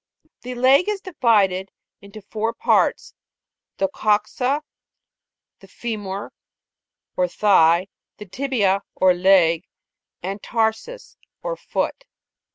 [0.41, 1.69] The leg is divided
[2.01, 3.13] into four parts;
[3.77, 4.63] the coxa,
[5.59, 6.33] the femur
[7.15, 7.85] or thigh,
[8.17, 9.67] the tibia or leg,
[10.23, 12.05] and tarsus or foot.